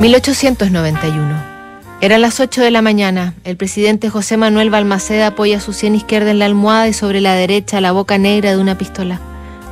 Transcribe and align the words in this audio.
1891. 0.00 1.34
Eran 2.00 2.20
las 2.20 2.38
8 2.38 2.62
de 2.62 2.70
la 2.70 2.82
mañana. 2.82 3.34
El 3.42 3.56
presidente 3.56 4.08
José 4.08 4.36
Manuel 4.36 4.70
Balmaceda 4.70 5.26
apoya 5.26 5.58
su 5.58 5.72
sien 5.72 5.96
izquierda 5.96 6.30
en 6.30 6.38
la 6.38 6.44
almohada 6.44 6.86
y 6.86 6.92
sobre 6.92 7.20
la 7.20 7.34
derecha 7.34 7.80
la 7.80 7.90
boca 7.90 8.16
negra 8.16 8.52
de 8.52 8.58
una 8.58 8.78
pistola. 8.78 9.20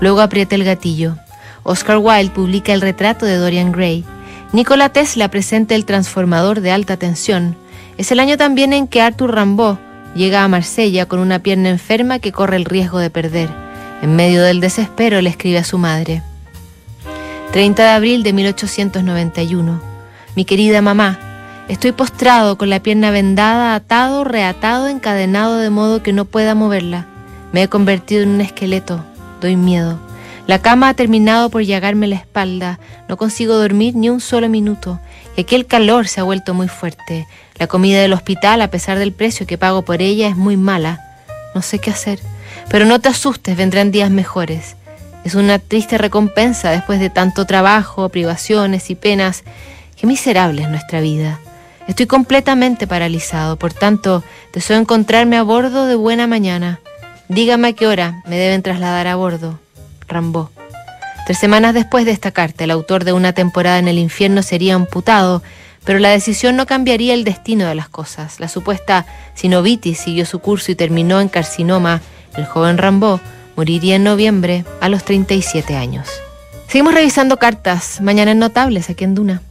Luego 0.01 0.21
aprieta 0.21 0.57
el 0.57 0.65
gatillo. 0.65 1.17
Oscar 1.63 1.99
Wilde 1.99 2.35
publica 2.35 2.73
el 2.73 2.81
retrato 2.81 3.25
de 3.25 3.37
Dorian 3.37 3.71
Gray. 3.71 4.05
Nikola 4.53 4.89
Tesla 4.89 5.31
presenta 5.31 5.77
el 5.77 5.85
transformador 5.85 6.61
de 6.61 6.73
alta 6.73 6.97
tensión. 6.97 7.57
Es 7.97 8.11
el 8.11 8.19
año 8.19 8.37
también 8.37 8.73
en 8.73 8.89
que 8.89 9.03
Arthur 9.03 9.33
Rimbaud 9.33 9.77
llega 10.17 10.43
a 10.43 10.49
Marsella 10.49 11.07
con 11.07 11.21
una 11.21 11.39
pierna 11.39 11.69
enferma 11.69 12.19
que 12.19 12.33
corre 12.33 12.57
el 12.57 12.65
riesgo 12.65 12.99
de 12.99 13.11
perder. 13.11 13.49
En 14.03 14.17
medio 14.17 14.43
del 14.43 14.59
desespero 14.59 15.21
le 15.21 15.31
escribe 15.31 15.59
a 15.59 15.65
su 15.65 15.79
madre. 15.79 16.23
30 17.53 17.81
de 17.81 17.89
abril 17.91 18.23
de 18.25 18.33
1891. 18.33 19.96
Mi 20.37 20.45
querida 20.45 20.83
mamá, 20.83 21.19
estoy 21.67 21.93
postrado 21.93 22.59
con 22.59 22.69
la 22.69 22.81
pierna 22.81 23.11
vendada, 23.11 23.75
atado, 23.75 24.23
reatado, 24.23 24.87
encadenado 24.87 25.57
de 25.57 25.71
modo 25.71 26.03
que 26.03 26.13
no 26.13 26.27
pueda 26.27 26.55
moverla. 26.55 27.07
Me 27.53 27.63
he 27.63 27.69
convertido 27.69 28.23
en 28.23 28.29
un 28.29 28.41
esqueleto. 28.43 29.03
Doy 29.41 29.57
miedo. 29.57 29.99
La 30.47 30.61
cama 30.61 30.91
ha 30.91 30.95
terminado 30.95 31.49
por 31.49 31.63
llagarme 31.63 32.07
la 32.07 32.17
espalda. 32.17 32.79
No 33.09 33.17
consigo 33.17 33.57
dormir 33.57 33.97
ni 33.97 34.11
un 34.11 34.21
solo 34.21 34.51
minuto. 34.51 35.01
Y 35.39 35.41
aquí 35.41 35.55
el 35.55 35.65
calor 35.65 36.07
se 36.07 36.21
ha 36.21 36.25
vuelto 36.25 36.53
muy 36.53 36.69
fuerte. 36.69 37.27
La 37.59 37.67
comida 37.67 38.03
del 38.03 38.13
hospital, 38.13 38.61
a 38.61 38.69
pesar 38.69 38.99
del 38.99 39.13
precio 39.13 39.47
que 39.47 39.57
pago 39.57 39.87
por 39.87 40.03
ella, 40.03 40.29
es 40.29 40.37
muy 40.37 40.59
mala. 40.59 41.01
No 41.55 41.63
sé 41.63 41.79
qué 41.79 41.91
hacer. 41.91 42.21
Pero 42.69 42.85
no 42.85 43.01
te 43.01 43.09
asustes, 43.09 43.57
vendrán 43.57 43.91
días 43.91 44.11
mejores. 44.11 44.77
Es 45.25 45.35
una 45.35 45.59
triste 45.59 45.97
recompensa 45.97 46.71
después 46.73 47.01
de 47.01 47.09
tanto 47.09 47.47
trabajo, 47.47 48.11
privaciones 48.11 48.91
y 48.91 48.97
penas 48.97 49.45
Qué 49.97 50.07
miserable 50.07 50.63
es 50.63 50.69
nuestra 50.69 51.01
vida. 51.01 51.41
Estoy 51.89 52.07
completamente 52.07 52.87
paralizado, 52.87 53.57
por 53.57 53.73
tanto, 53.73 54.23
deseo 54.53 54.77
encontrarme 54.77 55.37
a 55.37 55.43
bordo 55.43 55.87
de 55.87 55.95
buena 55.95 56.27
mañana. 56.27 56.81
Dígame 57.29 57.69
a 57.69 57.73
qué 57.73 57.87
hora 57.87 58.23
me 58.27 58.37
deben 58.37 58.63
trasladar 58.63 59.07
a 59.07 59.17
bordo. 59.17 59.59
Rambó. 60.07 60.51
Tres 61.27 61.39
semanas 61.39 61.75
después 61.75 62.05
de 62.05 62.13
esta 62.13 62.31
carta, 62.31 62.65
el 62.65 62.71
autor 62.71 63.05
de 63.05 63.13
una 63.13 63.33
temporada 63.33 63.79
en 63.79 63.89
el 63.89 63.99
infierno 63.99 64.43
sería 64.43 64.75
amputado, 64.75 65.43
pero 65.85 65.99
la 65.99 66.11
decisión 66.11 66.57
no 66.57 66.67
cambiaría 66.67 67.15
el 67.15 67.25
destino 67.25 67.67
de 67.67 67.75
las 67.75 67.89
cosas. 67.89 68.39
La 68.39 68.49
supuesta 68.49 69.07
sinovitis 69.35 69.99
siguió 69.99 70.27
su 70.27 70.41
curso 70.41 70.73
y 70.73 70.75
terminó 70.75 71.21
en 71.21 71.29
carcinoma. 71.29 72.01
El 72.37 72.47
joven 72.47 72.79
Rambó 72.79 73.21
moriría 73.57 73.97
en 73.97 74.05
noviembre 74.05 74.65
a 74.81 74.89
los 74.89 75.05
37 75.05 75.77
años. 75.77 76.09
Seguimos 76.69 76.95
revisando 76.95 77.39
cartas, 77.39 78.01
mañana 78.01 78.33
en 78.33 78.39
Notables, 78.39 78.91
aquí 78.91 79.05
en 79.05 79.15
Duna. 79.15 79.43